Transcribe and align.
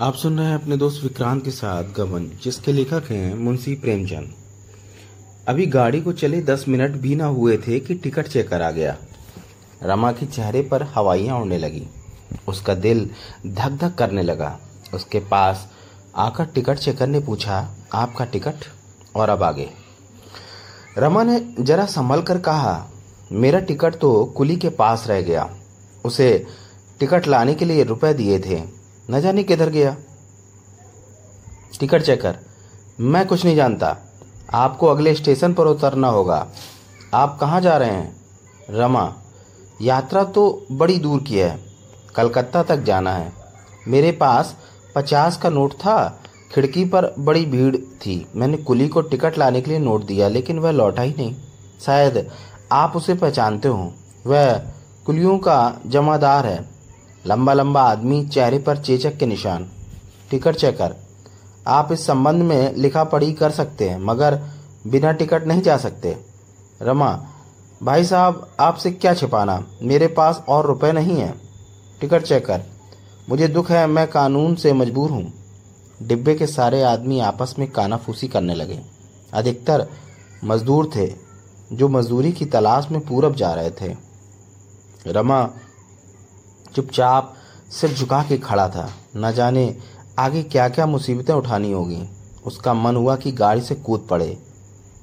आप 0.00 0.14
सुन 0.14 0.38
रहे 0.38 0.48
हैं 0.48 0.54
अपने 0.54 0.76
दोस्त 0.76 1.02
विक्रांत 1.02 1.44
के 1.44 1.50
साथ 1.50 1.84
गबन, 1.84 2.38
जिसके 2.42 2.72
लेखक 2.72 3.02
हैं 3.10 3.34
मुंशी 3.34 3.74
प्रेमचंद। 3.74 4.34
अभी 5.48 5.66
गाड़ी 5.66 6.00
को 6.00 6.12
चले 6.12 6.40
दस 6.40 6.64
मिनट 6.68 6.90
भी 6.90 7.16
ना 7.16 7.26
हुए 7.26 7.58
थे 7.58 7.80
कि 7.80 7.94
टिकट 7.94 8.28
चेकर 8.28 8.62
आ 8.62 8.70
गया। 8.70 8.96
रमा 9.82 10.12
के 10.12 10.26
चेहरे 10.26 10.62
पर 10.62 10.82
हवाइयाँ 10.82 11.40
उड़ने 11.40 11.58
लगी। 11.58 11.88
उसका 12.48 12.74
दिल 12.74 13.10
धक 13.46 13.70
धक 13.70 13.94
करने 13.94 14.22
लगा। 14.22 14.60
उसके 14.94 15.18
पास 15.18 15.68
आकर 16.16 16.44
टिकट 16.44 16.78
चेकर 16.78 17.06
ने 17.06 17.20
पूछा, 17.20 17.74
आपका 17.92 18.24
टिकट? 18.24 18.54
और 19.16 19.28
अब 19.28 19.42
आगे। 19.42 19.70
रमा 20.98 21.22
ने 21.22 21.54
जरा 21.60 21.86
संभल 21.86 22.22
कर 22.22 22.38
कहा, 22.38 22.88
मेरा 23.32 23.60
टिकट 23.60 23.94
तो 23.94 24.24
कुली 24.24 24.56
के 24.56 24.68
पास 24.68 25.04
रह 25.06 25.20
गया। 25.20 25.56
उसे 26.04 26.46
टिकट 27.00 27.26
लाने 27.26 27.54
के 27.54 27.64
लिए 27.64 27.84
रुपए 27.84 28.14
दिए 28.14 28.38
थे। 28.38 28.77
न 29.10 29.20
जाने 29.20 29.42
किधर 29.42 29.68
गया। 29.68 29.96
Ticket 31.80 32.02
checker. 32.02 32.38
मैं 33.00 33.26
कुछ 33.26 33.44
नहीं 33.44 33.56
जानता। 33.56 33.96
आपको 34.54 34.86
अगले 34.86 35.14
स्टेशन 35.14 35.54
पर 35.54 35.66
उतरना 35.66 36.08
होगा। 36.08 36.48
आप 37.14 37.38
कहाँ 37.40 37.60
जा 37.60 37.76
रहे 37.76 37.90
हैं? 37.90 38.16
रमा, 38.70 39.16
यात्रा 39.82 40.24
तो 40.24 40.66
बड़ी 40.72 40.98
दूर 40.98 41.22
की 41.22 41.38
है। 41.38 41.60
कलकत्ता 42.16 42.62
तक 42.62 42.76
जाना 42.76 43.12
है। 43.12 43.32
मेरे 43.88 44.12
पास 44.12 44.56
पचास 44.94 45.36
का 45.36 45.48
नोट 45.48 45.72
था। 45.72 46.20
खिड़की 46.54 46.84
पर 46.84 47.14
बड़ी 47.18 47.46
भीड़ 47.46 47.76
थी। 47.76 48.28
मैंने 48.36 48.56
कुली 48.56 48.88
को 48.88 49.00
टिकट 49.00 49.38
लाने 49.38 49.60
के 49.60 49.70
लिए 49.70 49.80
नोट 49.80 50.04
दिया, 50.04 50.28
लेकिन 50.28 50.58
वह 50.58 50.70
लौटा 50.70 51.02
ही 51.02 51.14
नहीं। 51.18 51.36
शायद 51.80 52.30
आप 52.72 52.96
उसे 52.96 53.14
पहचानते 53.14 53.68
हो। 53.68 53.94
वह 54.26 54.58
कुलियों 55.06 55.38
का 55.38 55.76
जमादार 55.86 56.46
है। 56.46 56.77
लंबा 57.28 57.52
लंबा 57.52 57.82
आदमी 57.82 58.26
चेहरे 58.26 58.58
पर 58.58 58.76
चेचक 58.76 59.16
के 59.16 59.26
निशान। 59.26 59.70
Ticket 60.30 60.56
checker. 60.56 60.94
आप 61.66 61.92
इस 61.92 62.06
संबंध 62.06 62.42
में 62.42 62.76
लिखा 62.76 63.04
पढ़ी 63.04 63.32
कर 63.32 63.50
सकते 63.50 63.88
हैं, 63.88 63.98
मगर 64.00 64.40
बिना 64.86 65.12
टिकट 65.12 65.46
नहीं 65.46 65.62
जा 65.62 65.76
सकते। 65.76 66.16
रमा, 66.82 67.26
भाई 67.82 68.04
साहब, 68.04 68.56
आपसे 68.60 68.90
क्या 68.90 69.14
छिपाना? 69.14 69.64
मेरे 69.82 70.06
पास 70.06 70.44
और 70.48 70.66
रुपए 70.66 70.92
नहीं 70.92 71.16
हैं। 71.16 71.40
Ticket 72.00 72.22
checker. 72.22 72.62
मुझे 73.28 73.48
दुख 73.48 73.70
है, 73.70 73.86
मैं 73.86 74.06
कानून 74.10 74.54
से 74.54 74.72
मजबूर 74.72 75.10
हूँ। 75.10 75.32
डिब्बे 76.02 76.34
के 76.34 76.46
सारे 76.46 76.82
आदमी 76.82 77.20
आपस 77.20 77.54
में 77.58 77.70
कानाफूसी 77.70 78.28
करने 78.28 78.54
लगे। 78.54 78.80
अधिकतर 79.34 79.88
मजदूर 80.44 80.90
थे, 80.96 81.14
जो 81.72 81.88
मजदूरी 81.88 82.32
की 82.32 82.44
तलाश 82.44 82.88
में 82.90 83.00
पूरब 83.00 83.34
जा 83.34 83.54
रहे 83.54 83.70
थे। 83.70 83.96
रमा 85.06 85.50
चुपचाप 86.78 87.34
सिर 87.70 87.92
झुका 87.92 88.22
के 88.22 88.36
खड़ा 88.38 88.68
था। 88.68 88.90
न 89.16 89.32
जाने 89.32 89.76
आगे 90.18 90.42
क्या 90.42 90.68
क्या 90.68 90.86
मुसीबतें 90.86 91.32
उठानी 91.34 91.72
होगी। 91.72 92.02
उसका 92.46 92.74
मन 92.74 92.96
हुआ 92.96 93.16
कि 93.16 93.32
गाड़ी 93.32 93.60
से 93.60 93.74
कूद 93.74 94.06
पड़े। 94.10 94.38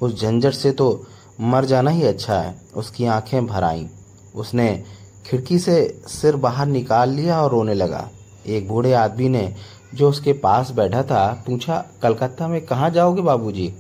उस 0.02 0.22
झंझट 0.22 0.53
से 0.53 0.72
तो 0.72 1.06
मर 1.42 1.66
जाना 1.66 1.92
ही 1.92 2.03
अच्छा 2.03 2.40
है। 2.40 2.56
उसकी 2.76 3.06
आँखें 3.06 3.46
भर 3.48 3.64
आईं। 3.64 3.88
उसने 4.36 4.84
खिड़की 5.26 5.59
से 5.59 6.02
सिर 6.08 6.36
बाहर 6.36 6.68
निकाल 6.68 7.09
लिया 7.09 7.42
और 7.42 7.52
रोने 7.52 7.73
लगा। 7.73 8.09
एक 8.48 8.68
बूढ़े 8.68 8.94
आदमी 8.94 9.30
ने 9.30 9.56
जो 9.94 10.09
उसके 10.09 10.34
पास 10.34 10.72
बैठा 10.72 11.03
था, 11.03 11.44
पूछा, 11.48 11.86
कलकत्ता 12.02 12.48
में 12.48 12.66
कहाँ 12.66 12.90
जाओगे 12.90 13.22
बाबूजी? 13.22 13.73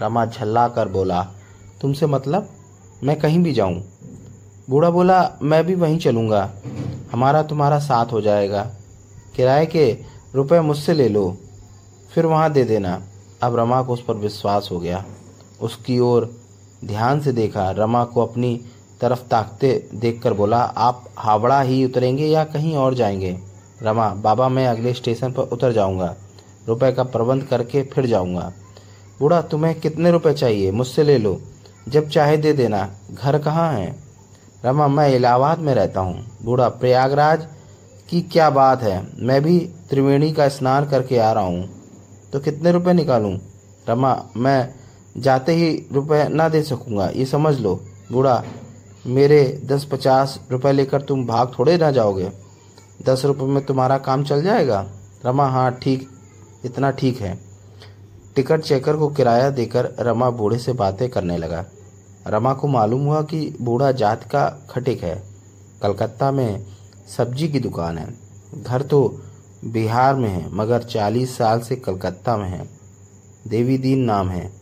रमा 0.00 0.26
झल्ला 0.26 0.68
कर 0.68 0.88
बोला, 0.88 1.22
तुमसे 1.80 2.06
मतलब? 2.06 2.48
मैं 3.04 3.18
कहीं 3.18 3.42
भी 3.42 3.52
जाऊँ। 3.52 3.82
बूढ़ा 4.70 4.90
बोला, 4.90 5.30
मैं 5.42 5.66
भी 5.66 5.74
वहीं 5.74 5.98
चलूँगा। 5.98 6.50
हमारा 7.12 7.42
तुम्हारा 7.42 7.78
साथ 7.78 8.06
हो 8.06 8.20
जाएगा। 8.20 8.70
किराए 9.36 9.66
के 9.66 9.98
रुपए 10.34 10.60
मुझसे 10.60 10.94
ले 10.94 11.08
लो, 11.08 11.36
फिर 12.14 12.26
वहाँ 12.26 12.52
दे 12.52 12.64
देना। 12.64 13.02
अब 13.42 13.56
रमा 13.56 13.82
को 13.82 13.92
उस 13.92 14.04
पर 14.04 14.14
विश्वास 14.14 14.68
हो 14.72 14.78
गया। 14.78 15.04
उसकी 15.60 15.98
ओर 15.98 16.36
ध्यान 16.84 17.20
से 17.20 17.32
देखा। 17.32 17.70
रमा 17.70 18.04
को 18.04 18.22
अपनी 18.22 18.60
तरफ़ 19.00 19.22
ताकते 19.22 19.88
देखकर 19.94 20.32
बोला, 20.32 20.58
आप 20.58 21.04
हावड़ा 21.16 21.60
ही 21.60 21.84
उतरेंगे 21.84 22.26
या 22.26 22.44
कहीं 22.44 22.76
और 22.76 22.94
जाएँगे? 22.94 23.38
रमा, 23.82 24.08
बाबा, 24.08 24.48
मैं 24.48 24.66
अगले 24.66 24.94
स्टेशन 24.94 25.32
पर 25.32 25.42
उतर 25.42 25.72
जाऊँगा। 25.72 26.16
रुपए 26.68 26.92
का 26.92 27.02
प्रबंध 27.02 27.42
करके 27.42 27.82
फिर 27.82 28.06
जाऊँगा। 28.06 28.52
बूढ़ा, 29.20 29.42
तुम्हें 29.42 29.80
कितने 29.80 30.10
रुपए 30.10 30.32
चाहिए? 30.32 30.70
मुझसे 30.70 31.04
ले 31.04 31.18
लो। 31.18 31.40
जब 31.88 32.08
चाहे 32.08 32.36
दे 32.36 32.52
देना। 32.52 32.90
घर 33.14 33.38
कहाँ 33.38 33.72
है? 33.72 34.07
रमा 34.64 34.88
मैं 34.88 35.08
इलाहाबाद 35.14 35.58
में 35.58 35.74
रहता 35.74 36.00
हूँ। 36.00 36.24
बूढ़ा 36.42 36.68
प्रयागराज 36.68 37.46
की 38.08 38.20
क्या 38.22 38.48
बात 38.50 38.82
है? 38.82 39.06
मैं 39.18 39.42
भी 39.42 39.58
त्रिवेणी 39.90 40.32
का 40.32 40.48
स्नान 40.48 40.88
करके 40.88 41.18
आ 41.18 41.32
रहा 41.32 41.44
हूँ। 41.44 41.68
तो 42.32 42.40
कितने 42.40 42.72
रुपए 42.72 42.92
निकालूं? 42.92 43.36
रमा 43.88 44.14
मैं 44.36 44.74
जाते 45.18 45.52
ही 45.52 45.70
रुपए 45.92 46.26
ना 46.28 46.48
दे 46.48 46.62
सकूँगा। 46.62 47.08
ये 47.08 47.24
समझ 47.24 47.58
लो। 47.60 47.74
बूढ़ा, 48.12 48.42
मेरे 49.06 49.62
दस 49.64 49.84
पचास 49.84 50.38
रुपए 50.50 50.72
लेकर 50.72 51.02
तुम 51.02 51.26
भाग 51.26 51.52
थोड़े 51.58 51.76
ना 51.76 51.90
जाओगे। 51.90 52.30
दस 53.06 53.24
रुपये 53.24 53.46
में 53.46 53.64
तुम्हारा 53.66 53.98
काम 53.98 54.24
चल 54.24 54.42
जाएगा? 54.42 54.86
रमा 55.26 55.46
हाँ 55.46 55.70
ठीक। 55.82 56.08
इतना 56.64 56.90
ठीक 56.90 57.20
है। 57.20 57.38
टिकट 58.36 58.60
चेकर 58.60 58.96
को 58.96 59.08
किराया 59.08 59.50
देकर 59.50 59.94
रमा 60.00 60.30
बूढ़े 60.30 60.58
से 60.58 60.72
बातें 60.72 61.08
करने 61.08 61.36
लगा। 61.36 61.64
रमा 62.28 62.52
को 62.54 62.68
मालूम 62.68 63.04
हुआ 63.04 63.22
कि 63.22 63.56
बूढ़ा 63.60 63.92
जात 63.92 64.24
का 64.24 64.48
खटिक 64.70 65.02
है। 65.02 65.22
कलकत्ता 65.82 66.30
में 66.30 66.66
सब्ज़ी 67.16 67.48
की 67.48 67.60
दुकान 67.60 67.98
है। 67.98 68.14
घर 68.62 68.82
तो 68.82 69.20
बिहार 69.64 70.14
में 70.14 70.28
है, 70.28 70.54
मगर 70.54 70.82
चालीस 70.82 71.36
साल 71.36 71.60
से 71.60 71.76
कलकत्ता 71.76 72.36
में 72.36 72.48
है। 72.48 72.68
देवी 73.48 73.78
दीन 73.78 73.98
नाम 73.98 74.28
है। 74.28 74.52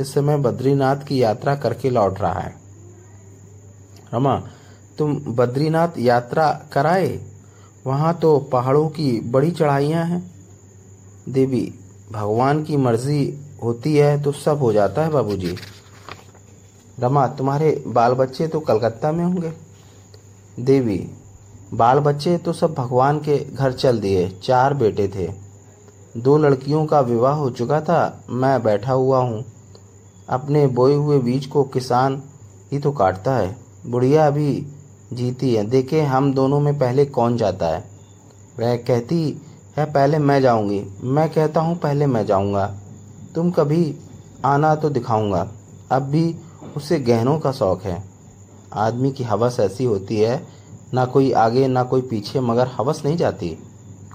इस 0.00 0.14
समय 0.14 0.36
बद्रीनाथ 0.36 0.96
की 0.96 1.22
यात्रा 1.22 1.56
करके 1.56 1.90
लौट 1.90 2.20
रहा 2.20 2.40
है। 2.40 2.54
रमा, 4.14 4.42
तुम 4.98 5.14
बद्रीनाथ 5.14 5.88
यात्रा 5.98 6.62
कराए? 6.72 7.20
वहाँ 7.86 8.14
तो 8.14 8.38
पहाड़ों 8.38 8.88
की 8.88 9.20
बड़ी 9.20 9.50
चढ़ाइयाँ 9.50 10.04
हैं। 10.04 10.30
देवी, 11.28 11.74
भगवान 12.12 12.64
की 12.64 12.76
मर्ज़ी 12.76 13.40
होती 13.62 13.96
है 13.96 14.22
तो 14.22 14.32
सब 14.32 14.58
हो 14.58 14.72
जाता 14.72 15.02
है 15.02 15.10
बाबूजी। 15.10 15.56
रमा, 16.98 17.26
तुम्हारे 17.26 17.84
बाल 17.86 18.12
बच्चे 18.12 18.48
तो 18.48 18.60
कलकत्ता 18.60 19.12
में 19.12 19.24
होंगे। 19.24 19.52
देवी 20.60 21.10
बाल 21.74 21.98
बच्चे 21.98 22.38
तो 22.38 22.52
सब 22.52 22.74
भगवान 22.74 23.18
के 23.18 23.38
घर 23.54 23.72
चल 23.72 24.00
दिए, 24.00 24.28
चार 24.42 24.74
बेटे 24.74 25.08
थे। 25.08 25.28
दो 26.16 26.38
लड़कियों 26.38 26.86
का 26.86 27.00
विवाह 27.00 27.34
हो 27.34 27.50
चुका 27.50 27.80
था, 27.80 28.24
मैं 28.30 28.62
बैठा 28.62 28.92
हुआ 28.92 29.18
हूँ। 29.18 29.44
अपने 30.28 30.66
बोए 30.66 30.94
हुए 30.94 31.18
बीज 31.18 31.46
को 31.46 31.64
किसान 31.64 32.22
ही 32.72 32.78
तो 32.78 32.92
काटता 32.92 33.36
है। 33.36 33.56
बुढ़िया 33.86 34.26
अभी 34.26 34.66
जीती 35.12 35.54
है। 35.54 35.64
देखे, 35.64 36.02
हम 36.02 36.32
दोनों 36.34 36.60
में 36.60 36.78
पहले 36.78 37.04
कौन 37.04 37.36
जाता 37.36 37.66
है? 37.66 37.84
वह 38.58 38.76
कहती 38.76 39.42
है, 39.76 39.84
पहले 39.84 40.18
मैं 40.18 40.40
जाऊँगी। 40.42 40.84
मैं 41.02 41.28
कहता 41.30 41.60
हूँ, 41.60 41.78
पहले 41.78 42.06
मैं 42.06 42.26
जाऊँगा। 42.26 42.66
तुम 43.34 43.50
कभी 43.50 43.94
आना 44.44 44.74
तो 44.74 44.90
दिखाऊँगा। 44.90 45.48
अब 45.90 46.02
भी 46.02 46.34
उसे 46.76 46.98
गहनों 46.98 47.38
का 47.38 47.52
शौक 47.52 47.82
है। 47.82 48.04
आदमी 48.72 49.12
की 49.12 49.24
हवस 49.24 49.60
ऐसी 49.60 49.84
होती 49.84 50.16
है, 50.16 50.46
ना 50.94 51.04
कोई 51.04 51.32
आगे, 51.32 51.68
ना 51.68 51.82
कोई 51.82 52.00
पीछे, 52.00 52.40
मगर 52.40 52.66
हवस 52.66 53.02
नहीं 53.04 53.16
जाती। 53.16 53.58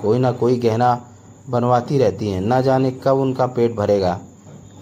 कोई 0.01 0.19
ना 0.19 0.31
कोई 0.31 0.57
गहना 0.57 1.07
बनवाती 1.49 1.97
रहती 1.97 2.29
है। 2.29 2.39
ना 2.39 2.61
जाने 2.61 2.91
कब 2.91 3.17
उनका 3.17 3.45
पेट 3.45 3.75
भरेगा। 3.75 4.21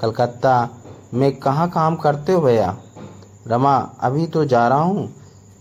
कलकत्ता 0.01 0.69
में 1.13 1.35
कहाँ 1.35 1.69
काम 1.69 1.95
करते 1.95 2.31
हो 2.31 2.41
भैया? 2.41 2.77
रमा, 3.47 3.77
अभी 3.77 4.27
तो 4.27 4.45
जा 4.45 4.67
रहा 4.67 4.81
हूँ। 4.81 5.13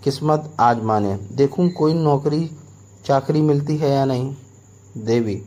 किस्मत 0.04 0.56
आज 0.60 0.82
माने। 0.82 1.16
देखूँ 1.32 1.70
कोई 1.70 1.94
नौकरी, 1.94 2.50
चाकरी 3.04 3.40
मिलती 3.40 3.76
है 3.76 3.90
या 3.90 4.04
नहीं। 4.04 4.34
देवी 4.96 5.42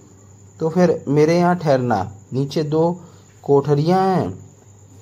तो 0.59 0.69
फिर 0.69 1.05
मेरे 1.07 1.37
यहाँ 1.37 1.55
ठहरना। 1.55 2.11
नीचे 2.33 2.63
दो 2.63 2.99
कोठरियाँ 3.43 4.07
हैं 4.07 4.39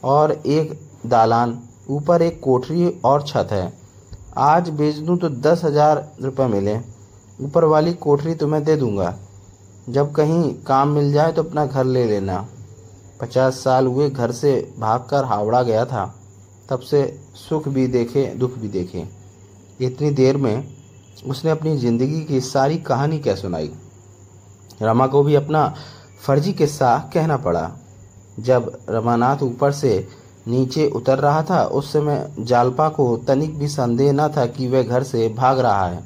और 0.04 0.32
एक 0.32 0.91
दालान, 1.06 1.58
ऊपर 1.90 2.22
एक 2.22 2.40
कोठरी 2.40 2.88
और 3.06 3.24
छत 3.24 3.48
है। 3.52 3.72
आज 4.40 4.70
बेच 4.70 4.96
दूँ 4.98 5.18
तो 5.18 5.30
दस 5.30 5.64
हज़ार 5.64 6.08
रुपये 6.22 6.48
मिले। 6.48 6.78
ऊपर 7.40 7.64
वाली 7.66 7.94
कोठरी 7.96 8.34
तुम्हें 8.36 8.64
दे 8.64 8.76
दूँगा। 8.76 9.14
जब 9.90 10.12
कहीं 10.12 10.54
काम 10.64 10.90
मिल 10.90 11.12
जाए 11.14 11.32
तो 11.32 11.44
अपना 11.44 11.66
घर 11.66 11.84
ले 11.86 12.06
लेना। 12.06 12.46
पचास 13.22 13.56
साल 13.56 13.88
हुए 13.88 14.10
घर 14.10 14.32
से 14.32 14.54
भागकर 14.80 15.26
हावड़ा 15.26 15.62
गया 15.64 15.86
था। 15.86 16.06
तब 16.70 16.80
से 16.80 17.04
सुख 17.38 17.68
भी 17.68 17.88
देखे, 17.88 18.26
दुख 18.28 18.58
भी 18.58 18.68
देखे। 18.68 19.08
इतनी 19.80 20.10
देर 20.12 20.38
में 20.38 20.64
उसने 21.28 21.52
अपनी 21.52 21.78
ज़िंदगी 21.78 22.22
की 22.22 22.40
सारी 22.42 22.78
कहानी 22.80 23.20
क्या 23.20 23.36
सुनाई? 23.36 23.72
रमा 24.82 25.08
को 25.08 25.24
भी 25.24 25.36
अपना 25.36 25.68
फर्जी 26.24 26.54
किस्सा 26.54 26.98
कहना 27.14 27.38
पड़ा। 27.38 27.70
जब 28.40 28.72
रमानाथ 28.90 29.44
ऊपर 29.44 29.72
से 29.72 30.08
नीचे 30.46 30.88
उतर 30.90 31.20
रहा 31.20 31.42
था। 31.44 31.64
उस 31.64 31.92
समय 31.94 32.28
जालपा 32.40 32.88
को 32.90 33.16
तनिक 33.18 33.58
भी 33.60 33.68
संदेह 33.68 34.12
न 34.14 34.28
था 34.28 34.46
कि 34.46 34.68
वह 34.68 34.84
घर 34.84 35.04
से 35.04 35.28
भाग 35.30 35.60
रहा 35.60 35.86
है। 35.86 36.04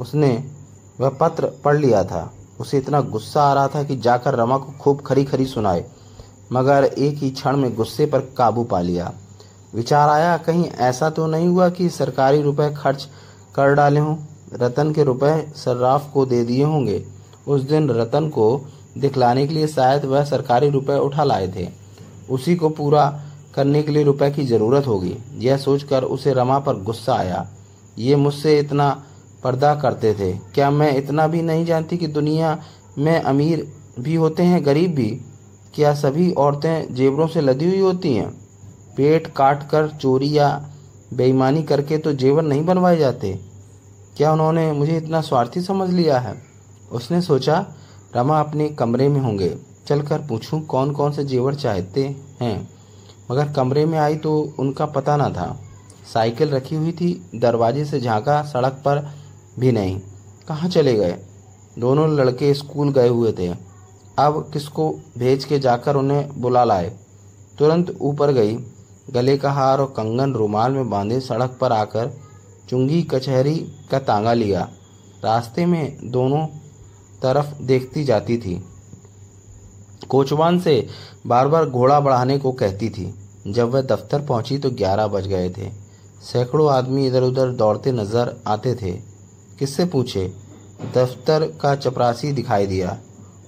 उसने 0.00 0.32
वह 1.00 1.08
पत्र 1.20 1.50
पढ़ 1.64 1.76
लिया 1.76 2.02
था। 2.04 2.30
उसे 2.60 2.78
इतना 2.78 3.00
गुस्सा 3.00 3.42
आ 3.42 3.52
रहा 3.54 3.68
था 3.68 3.82
कि 3.82 3.96
जाकर 3.96 4.34
रमा 4.34 4.56
को 4.58 4.72
खूब 4.80 5.00
खरी 5.00 5.24
खरी 5.24 5.46
सुनाए, 5.46 5.84
मगर 6.52 6.84
एक 6.84 7.16
ही 7.16 7.30
क्षण 7.30 7.56
में 7.56 7.74
गुस्से 7.76 8.06
पर 8.06 8.20
काबू 8.38 8.64
पा 8.64 8.80
लिया। 8.80 9.12
विचार 9.74 10.08
आया, 10.08 10.36
कहीं 10.36 10.64
ऐसा 10.64 11.10
तो 11.10 11.26
नहीं 11.26 11.48
हुआ 11.48 11.68
कि 11.68 11.88
सरकारी 11.88 12.42
रुपए 12.42 12.72
खर्च 12.74 13.08
कर 13.54 13.74
डाले 13.74 14.00
हों? 14.00 14.16
रतन 14.54 14.92
के 14.92 15.04
रुपए 15.04 15.52
सर्राफ 15.56 16.10
को 16.12 16.26
दे 16.26 16.44
दिए 16.44 16.64
होंगे। 16.64 17.04
उस 17.46 17.62
दिन 17.62 17.88
रतन 17.90 18.28
को 18.28 18.60
दिखलाने 18.98 19.46
के 19.46 19.54
लिए 19.54 19.66
शायद 19.66 20.04
वह 20.04 20.24
सरकारी 20.24 20.68
रुपए 20.70 20.98
उठा 20.98 21.24
लाए 21.24 21.48
थे। 21.48 21.68
उसी 22.30 22.56
को 22.56 22.68
पूरा 22.68 23.06
करने 23.54 23.82
के 23.82 23.92
लिए 23.92 24.04
रुपए 24.04 24.30
की 24.30 24.44
ज़रूरत 24.44 24.86
होगी। 24.86 25.16
यह 25.36 25.56
सोचकर 25.56 26.04
उसे 26.04 26.32
रमा 26.32 26.58
पर 26.58 26.76
गुस्सा 26.76 27.14
आया। 27.14 27.48
ये 27.98 28.16
मुझसे 28.16 28.58
इतना 28.58 29.04
पर्दा 29.44 29.74
करते 29.74 30.14
थे। 30.14 30.32
क्या 30.32 30.70
मैं 30.70 30.96
इतना 30.96 31.26
भी 31.26 31.42
नहीं 31.42 31.66
जानती 31.66 31.96
कि 31.96 32.06
दुनिया 32.06 32.58
में 32.98 33.22
अमीर 33.22 33.72
भी 34.00 34.14
होते 34.14 34.42
हैं, 34.42 34.66
गरीब 34.66 34.94
भी? 34.94 35.20
क्या 35.74 35.94
सभी 35.94 36.32
औरतें 36.32 36.94
जेवरों 36.94 37.26
से 37.26 37.40
लदी 37.40 37.68
हुई 37.68 37.80
होती 37.80 38.14
हैं? 38.14 38.30
पेट 38.96 39.26
काट 39.26 39.68
कर 39.68 39.88
चोरी 39.88 40.38
या 40.38 40.68
बेईमानी 41.14 41.62
करके 41.62 41.98
तो 41.98 42.12
जेवर 42.12 42.42
नहीं 42.42 42.64
बनवाए 42.64 42.96
जाते। 42.96 43.40
क्या 44.16 44.32
उन्होंने 44.32 44.72
मुझे 44.72 44.96
इतना 44.96 45.20
स्वार्थी 45.20 45.60
समझ 45.60 45.90
लिया 45.90 46.18
है? 46.18 46.42
उसने 46.92 47.20
सोचा, 47.22 47.66
रमा 48.16 48.40
अपने 48.40 48.68
कमरे 48.68 49.08
में 49.08 49.20
होंगे। 49.20 49.56
चलकर 49.86 50.18
पूछूँ 50.18 50.66
कौन 50.66 50.92
कौन 50.92 51.12
से 51.12 51.24
जेवर 51.24 51.54
चाहते 51.54 52.16
हैं? 52.40 52.73
मगर 53.30 53.52
कमरे 53.52 53.86
में 53.86 53.98
आई 53.98 54.16
तो 54.16 54.54
उनका 54.58 54.86
पता 54.86 55.16
न 55.16 55.32
था। 55.32 55.60
साइकिल 56.14 56.50
रखी 56.50 56.74
हुई 56.74 56.92
थी, 56.92 57.30
दरवाजे 57.34 57.84
से 57.84 58.00
झांका, 58.00 58.42
सड़क 58.42 58.72
पर 58.72 59.10
भी 59.58 59.72
नहीं। 59.72 60.00
कहाँ 60.48 60.68
चले 60.68 60.94
गए? 60.94 61.18
दोनों 61.78 62.16
लड़के 62.16 62.54
स्कूल 62.54 62.92
गए 62.92 63.08
हुए 63.08 63.32
थे। 63.32 63.48
अब 64.18 64.50
किसको 64.52 65.00
भेज 65.18 65.44
के 65.44 65.58
जाकर 65.58 65.96
उन्हें 65.96 66.40
बुला 66.40 66.64
लाए? 66.64 66.96
तुरंत 67.58 67.98
ऊपर 68.00 68.32
गई, 68.32 68.58
गले 69.10 69.36
का 69.36 69.52
हार 69.52 69.80
और 69.80 69.86
कंगन 69.86 70.32
रुमाल 70.32 70.72
में 70.72 70.90
बांधे 70.90 71.20
सड़क 71.20 71.58
पर 71.60 71.72
आकर 71.72 72.10
चुंगी 72.68 73.02
कचहरी 73.02 73.56
का 73.90 73.98
तांगा 73.98 74.32
लिया। 74.32 74.68
रास्ते 75.24 75.66
में 75.66 76.10
दोनों 76.10 76.46
तरफ़ 77.22 77.62
देखती 77.62 78.04
जाती 78.04 78.38
थी। 78.38 78.64
कोचवान 80.08 80.58
से 80.60 80.86
बार 81.26 81.48
बार 81.48 81.66
घोड़ा 81.66 81.98
बढ़ाने 82.00 82.38
को 82.38 82.52
कहती 82.52 82.88
थी। 82.90 83.12
जब 83.46 83.70
वह 83.70 83.82
दफ्तर 83.82 84.20
पहुँची 84.20 84.58
तो 84.58 84.70
ग्यारह 84.70 85.06
बज 85.06 85.26
गए 85.26 85.48
थे। 85.50 85.70
सैकड़ों 86.22 86.70
आदमी 86.72 87.06
इधर 87.06 87.22
उधर 87.22 87.50
दौड़ते 87.52 87.92
नज़र 87.92 88.34
आते 88.46 88.74
थे। 88.74 88.92
किससे 89.58 89.84
पूछे? 89.84 90.26
दफ्तर 90.94 91.46
का 91.60 91.74
चपरासी 91.76 92.32
दिखाई 92.32 92.66
दिया। 92.66 92.96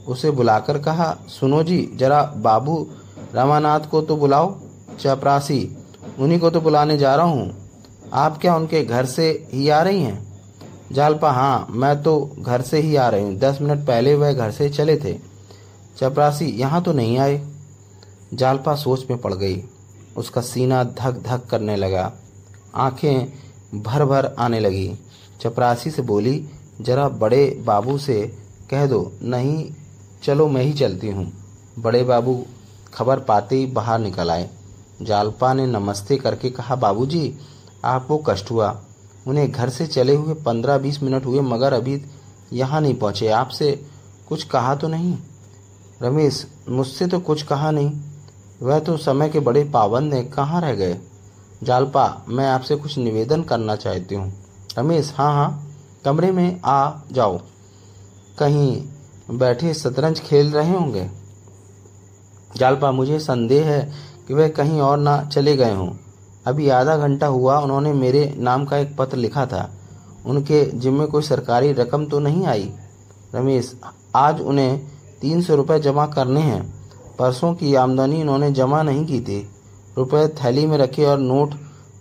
उसे 0.09 0.31
बुलाकर 0.31 0.79
कहा, 0.79 1.11
सुनो 1.31 1.63
जी, 1.63 1.79
जरा 1.95 2.23
बाबू 2.37 2.87
रामानाथ 3.35 3.89
को 3.91 4.01
तो 4.01 4.17
बुलाओ। 4.17 4.55
चपरासी, 5.01 5.77
उन्हीं 6.19 6.39
को 6.41 6.51
तो 6.51 6.61
बुलाने 6.61 6.97
जा 6.99 7.15
रहा 7.17 7.27
हूँ। 7.27 7.55
आप 8.13 8.39
क्या 8.39 8.55
उनके 8.57 8.85
घर 8.85 9.07
से 9.07 9.29
ही 9.53 9.69
आ 9.69 9.81
रही 9.83 10.03
हैं? 10.03 10.25
जालपा 10.93 11.31
हाँ 11.31 11.67
मैं 11.71 12.03
तो 12.03 12.19
घर 12.39 12.63
से 12.63 12.81
ही 12.81 12.95
आ 12.97 13.09
रही 13.09 13.23
हूँ। 13.23 13.37
दस 13.39 13.59
मिनट 13.61 13.87
पहले 13.87 14.15
वह 14.15 14.33
घर 14.33 14.51
से 14.51 14.69
चले 14.71 14.97
थे। 14.97 15.13
चपरासी 15.97 16.45
यहाँ 16.45 16.83
तो 16.83 16.93
नहीं 16.93 17.19
आए। 17.19 17.49
जालपा 18.35 18.75
सोच 18.75 19.11
में 19.11 19.21
पड़ 19.21 19.35
गई। 19.35 19.65
उसका 20.17 20.41
सीना 20.41 20.85
धक 20.85 21.23
धक 21.27 21.47
करने 21.47 21.77
लगा। 21.77 22.13
आँखें 22.75 23.33
भर 23.83 24.05
भर 24.05 24.35
आने 24.39 24.61
लगी। 24.61 24.99
चपरासी 25.41 25.91
से 25.91 26.03
बोली, 26.03 26.49
जरा 26.81 27.09
बड़े 27.09 27.63
बाबू 27.65 27.99
से 27.99 28.39
कह 28.71 28.87
दो, 28.87 29.13
नहीं, 29.23 29.73
चलो 30.23 30.49
मैं 30.49 30.63
ही 30.63 30.73
चलती 30.73 31.09
हूँ। 31.09 31.33
बड़े 31.79 32.03
बाबू 32.05 32.45
खबर 32.95 33.21
पाते 33.21 33.57
ही 33.57 33.67
बाहर 33.67 33.99
निकल 33.99 34.31
आए। 34.31 34.51
जालपा 35.03 35.55
ने 35.55 35.67
नमस्ते 35.67 36.17
करके 36.17 36.51
कहा, 36.51 36.77
बाबूजी 36.77 37.35
आपको 37.85 38.19
कष्ट 38.19 38.51
हुआ। 38.51 38.83
उन्हें 39.27 39.53
घर 39.53 39.71
से 39.71 39.87
चले 39.87 40.15
हुए 40.15 40.35
पंद्रह 40.35 40.79
बीस 40.79 41.03
मिनट 41.03 41.27
हुए, 41.27 41.41
मगर 41.41 41.73
अभी 41.73 42.03
यहाँ 42.53 42.81
नहीं 42.81 42.95
पहुँचे। 42.95 43.29
आपसे 43.29 43.87
कुछ 44.29 44.45
कहा 44.45 44.75
तो 44.75 44.89
नहीं? 44.89 45.19
रमेश, 46.03 46.47
मुझसे 46.69 47.07
तो 47.07 47.21
कुछ 47.21 47.43
कहा 47.43 47.71
नहीं। 47.71 48.01
वह 48.63 48.79
तो 48.79 48.97
समय 48.97 49.29
के 49.29 49.41
बड़े 49.41 49.65
पाबंद 49.65 50.15
ने 50.15 50.25
कहाँ 50.25 50.61
रह 50.61 50.75
गए? 50.75 50.99
जालपा, 51.63 52.25
मैं 52.29 52.49
आपसे 52.49 52.77
कुछ 52.77 52.99
निवेदन 52.99 53.43
करना 53.43 53.77
चाहती 53.77 54.15
हूँ। 54.15 54.33
रमेश 54.79 55.15
हाँ 55.17 55.33
हाँ 55.33 55.69
कमरे 56.05 56.31
में 56.31 56.61
आ 56.61 56.93
जाओ। 57.13 57.41
कहीं 58.39 58.89
बैठे 59.31 59.75
शतरंज 59.75 60.21
खेल 60.21 60.51
रहे 60.51 60.71
होंगे? 60.71 61.11
जालपा, 62.57 62.93
मुझे 62.93 63.19
संदेह 63.19 63.67
है 63.67 63.93
कि 64.29 64.35
वह 64.35 64.49
कहीं 64.49 64.81
और 64.81 64.99
ना 64.99 65.25
चले 65.25 65.57
गए 65.57 65.75
हों। 65.75 65.93
अभी 66.47 66.69
आधा 66.69 66.97
घंटा 66.97 67.27
हुआ, 67.27 67.59
उन्होंने 67.59 67.93
मेरे 67.93 68.35
नाम 68.39 68.65
का 68.65 68.77
एक 68.77 68.97
पत्र 68.97 69.17
लिखा 69.17 69.47
था। 69.47 69.73
उनके 70.27 70.65
जिम्मे 70.65 71.07
कोई 71.07 71.23
सरकारी 71.23 71.73
रकम 71.73 72.07
तो 72.07 72.19
नहीं 72.19 72.47
आई? 72.47 72.73
रमेश, 73.35 73.81
आज 74.17 74.41
उन्हें 74.41 74.96
तीन 75.21 75.43
सौ 75.43 75.55
रुपये 75.55 75.79
जमा 75.81 76.07
करने 76.07 76.41
हैं। 76.43 76.63
परसों 77.19 77.53
की 77.55 77.75
आमदनी 77.75 78.21
उन्होंने 78.21 78.51
जमा 78.53 78.83
नहीं 78.83 79.05
की 79.07 79.21
थी। 79.21 79.39
रुपए 79.97 80.27
थैली 80.37 80.67
में 80.67 80.77
रखे 80.79 81.05
और 81.05 81.19
नोट 81.19 81.55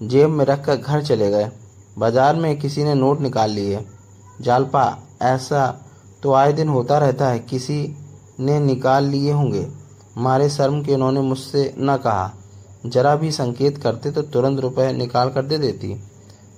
जेब 0.03 0.29
में 0.29 0.45
रख 0.45 0.65
कर 0.65 0.75
घर 0.77 1.01
चले 1.03 1.29
गए। 1.31 1.49
बाज़ार 1.97 2.35
में 2.35 2.57
किसी 2.59 2.83
ने 2.83 2.93
नोट 2.93 3.21
निकाल 3.21 3.51
लिए 3.51 3.85
जालपा, 4.41 4.97
ऐसा 5.21 5.67
तो 6.23 6.33
आए 6.33 6.53
दिन 6.53 6.69
होता 6.69 6.97
रहता 6.97 7.29
है, 7.29 7.39
किसी 7.39 7.95
ने 8.39 8.59
निकाल 8.59 9.05
लिए 9.05 9.31
होंगे। 9.31 9.67
मारे 10.17 10.49
शर्म 10.49 10.81
के 10.83 10.93
उन्होंने 10.93 11.21
मुझसे 11.21 11.73
न 11.79 11.95
कहा। 11.97 12.31
जरा 12.85 13.15
भी 13.15 13.31
संकेत 13.31 13.77
करते 13.77 14.11
तो 14.11 14.21
तुरंत 14.23 14.59
रुपए 14.59 14.91
निकाल 14.93 15.29
कर 15.29 15.45
दे 15.45 15.57
देती। 15.57 15.93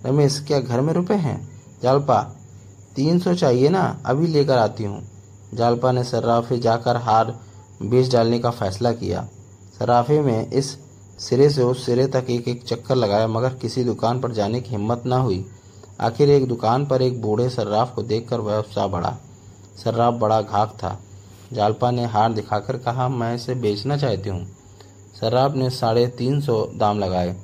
रमेश, 0.06 0.40
क्या 0.48 0.60
घर 0.60 0.82
में 0.82 0.94
रुपए 0.94 1.14
हैं? 1.16 1.38
जालपा, 1.84 2.22
तीन 2.96 3.20
सौ 3.20 3.34
चाहिए 3.34 3.70
ना, 3.70 3.84
अभी 4.06 4.28
लेकर 4.28 4.58
आती 4.58 4.84
हूँ। 4.84 5.02
जालपा 5.54 5.92
ने 5.92 6.04
सर्राफे 6.04 6.58
जाकर 6.58 6.96
हार 6.96 7.40
बेच 7.82 8.12
डालने 8.12 8.40
का 8.40 8.50
फैसला 8.50 8.92
किया। 8.92 9.28
सर्राफे 9.80 10.22
में 10.22 10.52
इस 10.52 10.78
सिरे 11.20 11.50
से 11.50 11.64
उस 11.64 11.86
सिरे 11.86 12.08
तक 12.08 12.26
एक 12.30 12.48
एक 12.48 12.64
चक्कर 12.64 12.96
लगाया, 12.96 13.28
मगर 13.28 13.54
किसी 13.54 13.84
दुकान 13.84 14.20
पर 14.20 14.32
जाने 14.32 14.62
की 14.62 14.70
हिम्मत 14.70 15.04
न 15.06 15.14
हुई। 15.14 15.46
आखिर 16.02 16.30
एक 16.30 16.48
दुकान 16.48 16.86
पर 16.86 17.02
एक 17.02 17.22
बूढ़े 17.22 17.50
सर्राफ 17.50 17.96
को 17.96 18.04
देखकर 18.04 18.40
वह 18.40 18.58
उत्साह 18.58 18.88
बढ़ा। 18.88 19.18
सर्राफ 19.84 20.14
बड़ा 20.14 20.42
घाक 20.42 20.78
था। 20.84 21.00
जालपा 21.54 21.92
ने 21.92 22.06
हार 22.06 22.34
दिखाकर 22.34 22.78
कहा, 22.78 23.10
मैं 23.10 23.36
इसे 23.36 23.56
बेचना 23.56 23.98
चाहती 23.98 24.30
हूँ। 24.30 24.46
सर्राफ 25.22 25.56
ने 25.56 25.70
साढ़े 25.70 26.08
तीन 26.08 26.42
सौ 26.42 26.66
दाम 26.76 27.00
लगाए 27.00 27.36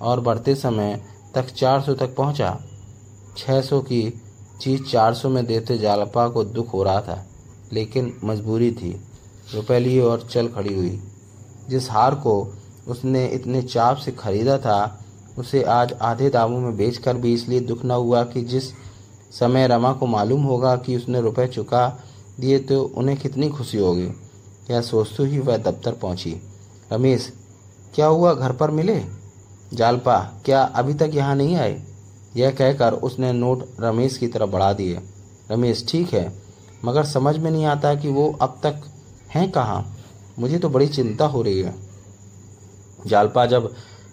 और 0.00 0.20
बढ़ते 0.20 0.54
समय 0.54 1.00
तक 1.34 1.46
चार 1.46 1.80
सौ 1.80 1.94
तक 1.94 2.16
पहुँचा। 2.16 2.58
छः 3.36 3.60
सौ 3.60 3.80
की 3.80 4.22
चीज़ 4.60 4.82
चार 4.82 5.14
सौ 5.14 5.28
में 5.28 5.46
देते 5.46 5.78
जालपा 5.78 6.28
को 6.28 6.44
दुख 6.44 6.72
हो 6.72 6.82
रहा 6.82 7.00
था। 7.00 7.26
लेकिन 7.72 8.20
मजबूरी 8.24 8.72
थी। 8.72 9.00
रुपए 9.54 9.78
लिए 9.78 10.00
और 10.00 10.28
चल 10.30 10.48
खड़ी 10.48 10.74
हुई। 10.74 11.02
जिस 11.68 11.90
हार 11.90 12.14
को 12.14 12.54
उसने 12.88 13.26
इतने 13.26 13.62
चाप 13.62 13.96
से 13.96 14.12
खरीदा 14.12 14.58
था, 14.58 15.04
उसे 15.38 15.62
आज 15.62 15.92
आधे 15.92 16.30
दामों 16.30 16.60
में 16.60 16.76
बेचकर 16.76 17.16
भी 17.16 17.34
इसलिए 17.34 17.60
दुख 17.60 17.84
न 17.84 17.90
हुआ 17.90 18.24
कि 18.24 18.42
जिस 18.42 18.64
समय 19.32 19.66
रमा 19.66 19.92
को 19.92 20.06
मालूम 20.06 20.42
होगा 20.42 20.76
कि 20.76 20.96
उसने 20.96 21.20
रुपए 21.20 21.46
चुका 21.46 22.00
दिए 22.40 22.58
तो 22.58 22.82
उन्हें 22.82 23.18
कितनी 23.18 23.48
खुशी 23.48 23.78
होगी। 23.78 24.10
यह 24.70 24.80
सोचते 24.80 25.22
ही 25.22 25.38
वह 25.38 25.56
दफ्तर 25.56 25.92
पहुँची। 25.92 26.42
रमेश, 26.92 27.32
क्या 27.94 28.06
हुआ? 28.06 28.34
घर 28.34 28.52
पर 28.52 28.70
मिले? 28.70 29.04
जालपा, 29.72 30.18
क्या 30.44 30.62
अभी 30.62 30.94
तक 30.94 31.10
यहाँ 31.14 31.36
नहीं 31.36 31.56
आए? 31.56 31.82
यह 32.36 32.50
कहकर 32.50 32.92
उसने 32.92 33.32
नोट 33.32 33.68
रमेश 33.80 34.18
की 34.18 34.26
तरफ़ 34.26 34.50
बढ़ा 34.50 34.72
दिए। 34.72 35.00
रमेश, 35.50 35.86
ठीक 35.88 36.14
है। 36.14 36.49
मगर 36.84 37.04
समझ 37.04 37.36
में 37.36 37.50
नहीं 37.50 37.64
आता 37.64 37.94
कि 37.94 38.08
वो 38.08 38.38
अब 38.42 38.58
तक 38.62 38.80
हैं 39.30 39.50
कहाँ। 39.50 39.96
मुझे 40.38 40.58
तो 40.58 40.68
बड़ी 40.68 40.88
चिंता 40.88 41.26
हो 41.26 41.42
रही 41.42 41.60
है। 41.60 41.74
जालपा 43.06 43.46
जब 43.46 43.72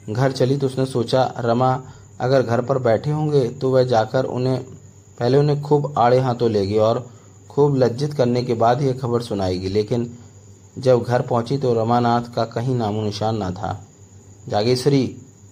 घर 0.09 0.31
चली 0.31 0.57
तो 0.57 0.65
उसने 0.67 0.85
सोचा, 0.85 1.33
रमा, 1.39 1.83
अगर 2.19 2.41
घर 2.41 2.61
पर 2.61 2.77
बैठे 2.77 3.11
होंगे 3.11 3.47
तो 3.49 3.71
वह 3.71 3.83
जाकर 3.83 4.25
उन्हें, 4.25 4.63
पहले 5.19 5.37
उन्हें 5.37 5.61
खूब 5.61 5.93
आड़े 5.97 6.19
हाथों 6.19 6.51
लेगी 6.51 6.77
और 6.77 7.09
खूब 7.49 7.75
लज्जित 7.75 8.13
करने 8.13 8.43
के 8.43 8.53
बाद 8.53 8.81
ही 8.81 8.93
खबर 8.93 9.21
सुनाएगी। 9.21 9.69
लेकिन 9.69 10.17
जब 10.77 11.03
घर 11.03 11.21
पहुँची 11.21 11.57
तो 11.57 11.73
रमानाथ 11.73 12.33
का 12.35 12.45
कहीं 12.45 12.75
नामो 12.75 13.01
निशान 13.01 13.37
ना 13.37 13.51
था। 13.51 13.87
जागेश्वरी, 14.47 15.07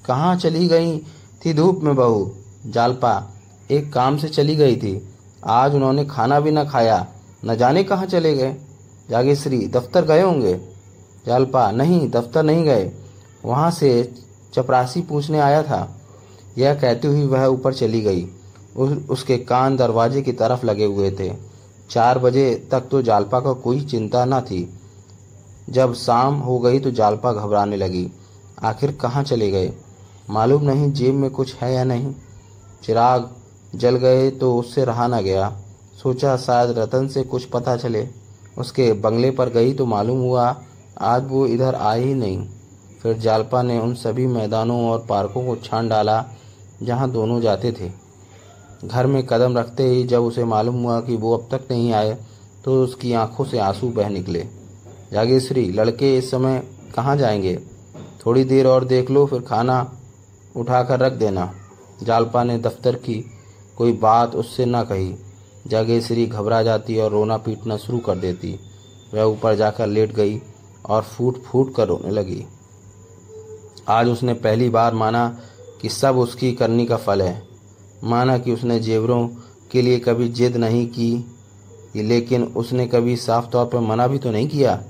कहाँ 0.05 0.35
चली 0.35 0.67
गई 0.67 0.97
थी 1.45 1.53
धूप 1.53 1.79
में 1.83 1.95
बहू? 1.95 2.31
जालपा, 2.65 3.31
एक 3.71 3.93
काम 3.93 4.17
से 4.17 4.29
चली 4.29 4.55
गई 4.55 4.75
थी। 4.75 5.14
आज 5.47 5.75
उन्होंने 5.75 6.05
खाना 6.05 6.39
भी 6.39 6.51
ना 6.51 6.63
खाया 6.63 7.07
न 7.45 7.55
जाने 7.55 7.83
कहाँ 7.83 8.05
चले 8.05 8.35
गए। 8.35 8.55
जागेश्वरी 9.09 9.67
दफ्तर 9.67 10.05
गए 10.05 10.21
होंगे? 10.21 10.61
जालपा 11.25 11.71
नहीं 11.71 12.09
दफ्तर 12.09 12.43
नहीं 12.43 12.63
गए। 12.63 12.91
वहाँ 13.45 13.71
से 13.71 14.13
चपरासी 14.53 15.01
पूछने 15.01 15.39
आया 15.39 15.63
था। 15.63 16.01
यह 16.57 16.73
कहती 16.73 17.07
हुई 17.07 17.23
वह 17.23 17.45
ऊपर 17.45 17.73
चली 17.73 18.01
गई। 18.01 18.27
उस, 18.77 18.97
उसके 19.09 19.37
कान 19.37 19.77
दरवाजे 19.77 20.21
की 20.21 20.31
तरफ़ 20.31 20.65
लगे 20.65 20.85
हुए 20.85 21.11
थे। 21.11 21.33
चार 21.89 22.19
बजे 22.19 22.67
तक 22.71 22.81
तो 22.91 23.01
जालपा 23.01 23.39
का 23.39 23.53
को 23.53 23.61
कोई 23.61 23.81
चिंता 23.81 24.25
न 24.25 24.41
थी। 24.41 24.79
जब 25.69 25.93
शाम 25.93 26.35
हो 26.35 26.59
गई 26.59 26.79
तो 26.79 26.91
जालपा 26.91 27.33
घबराने 27.33 27.75
लगी। 27.75 28.11
आखिर 28.63 28.91
कहाँ 28.91 29.23
चले 29.23 29.51
गए? 29.51 29.73
मालूम 30.29 30.63
नहीं 30.63 30.91
जेब 30.91 31.15
में 31.15 31.29
कुछ 31.31 31.55
है 31.55 31.73
या 31.73 31.83
नहीं। 31.83 32.15
चिराग 32.83 33.31
जल 33.73 33.95
गए 33.95 34.29
तो 34.31 34.55
उससे 34.55 34.85
रहा 34.85 35.07
न 35.07 35.21
गया। 35.21 35.49
सोचा 36.03 36.35
शायद 36.37 36.77
रतन 36.77 37.07
से 37.07 37.23
कुछ 37.23 37.45
पता 37.45 37.75
चले। 37.77 38.07
उसके 38.57 38.91
बंगले 38.93 39.31
पर 39.31 39.49
गई 39.49 39.73
तो 39.73 39.85
मालूम 39.85 40.19
हुआ, 40.19 40.55
आज 40.99 41.27
वो 41.27 41.45
इधर 41.47 41.75
आए 41.75 42.03
ही 42.03 42.13
नहीं। 42.13 42.47
फिर 43.03 43.17
जालपा 43.17 43.61
ने 43.61 43.79
उन 43.79 43.93
सभी 43.95 44.27
मैदानों 44.27 44.79
और 44.89 45.05
पार्कों 45.09 45.45
को 45.45 45.55
छान 45.55 45.89
डाला, 45.89 46.23
जहाँ 46.83 47.09
दोनों 47.11 47.39
जाते 47.41 47.71
थे। 47.71 47.91
घर 48.85 49.07
में 49.07 49.25
कदम 49.25 49.57
रखते 49.57 49.83
ही 49.83 50.03
जब 50.03 50.23
उसे 50.23 50.43
मालूम 50.43 50.81
हुआ 50.83 50.99
कि 51.01 51.15
वो 51.15 51.37
अब 51.37 51.47
तक 51.51 51.67
नहीं 51.71 51.91
आए 51.93 52.17
तो 52.65 52.83
उसकी 52.83 53.13
आँखों 53.13 53.45
से 53.45 53.59
आँसू 53.59 53.89
बह 53.89 54.09
निकले। 54.09 54.47
जागेश्वरी 55.11 55.65
लड़के 55.71 56.17
इस 56.17 56.31
समय 56.31 56.61
कहाँ 56.95 57.15
जाएँगे? 57.17 57.55
थोड़ी 58.25 58.43
देर 58.43 58.67
और 58.67 58.85
देख 58.85 59.09
लो, 59.11 59.25
फिर 59.25 59.41
खाना 59.41 59.91
उठाकर 60.55 60.99
रख 60.99 61.13
देना। 61.13 61.51
जालपा 62.03 62.43
ने 62.43 62.57
दफ्तर 62.57 62.95
की 62.95 63.23
कोई 63.77 63.93
बात 63.93 64.35
उससे 64.35 64.65
न 64.65 64.83
कही। 64.83 65.15
जागेश्वरी 65.67 66.25
घबरा 66.25 66.61
जाती 66.63 66.97
और 66.97 67.11
रोना 67.11 67.37
पीटना 67.37 67.77
शुरू 67.77 67.97
कर 67.97 68.17
देती। 68.17 68.59
वह 69.13 69.23
ऊपर 69.23 69.55
जाकर 69.55 69.87
लेट 69.87 70.13
गई 70.13 70.41
और 70.85 71.01
फूट 71.01 71.41
फूट 71.43 71.73
कर 71.75 71.87
रोने 71.87 72.11
लगी। 72.11 72.45
आज 73.87 74.07
उसने 74.07 74.33
पहली 74.33 74.69
बार 74.69 74.93
माना 74.93 75.27
कि 75.81 75.89
सब 75.89 76.17
उसकी 76.17 76.51
करनी 76.51 76.85
का 76.85 76.97
फल 76.97 77.21
है। 77.21 77.41
माना 78.03 78.37
कि 78.37 78.53
उसने 78.53 78.79
जेवरों 78.79 79.27
के 79.71 79.81
लिए 79.81 79.99
कभी 79.99 80.27
जिद 80.29 80.57
नहीं 80.57 80.87
की, 80.87 81.25
लेकिन 81.95 82.43
उसने 82.43 82.87
कभी 82.87 83.15
साफ़ 83.15 83.49
तौर 83.49 83.65
पर 83.65 83.79
मना 83.79 84.07
भी 84.07 84.17
तो 84.17 84.31
नहीं 84.31 84.47
किया। 84.47 84.83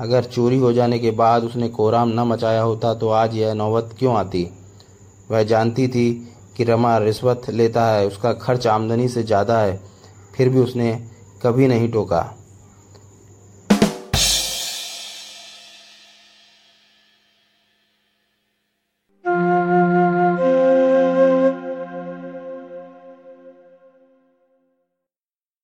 अगर 0.00 0.24
चोरी 0.24 0.58
हो 0.58 0.72
जाने 0.72 0.98
के 0.98 1.10
बाद 1.10 1.44
उसने 1.44 1.68
कोराम 1.68 2.08
न 2.08 2.20
मचाया 2.20 2.62
होता 2.62 2.94
तो 2.94 3.08
आज 3.08 3.34
यह 3.34 3.54
नौबत 3.54 3.94
क्यों 3.98 4.14
आती? 4.14 4.46
वह 5.30 5.42
जानती 5.42 5.88
थी 5.88 6.34
कि 6.60 6.64
रमा 6.64 6.96
रिश्वत 6.98 7.48
लेता 7.50 7.84
है, 7.86 8.06
उसका 8.06 8.32
खर्च 8.32 8.66
आमदनी 8.66 9.08
से 9.08 9.22
ज़्यादा 9.22 9.60
है, 9.60 9.80
फिर 10.34 10.48
भी 10.48 10.58
उसने 10.58 10.92
कभी 11.42 11.68
नहीं 11.68 11.88
टोका। 11.92 12.20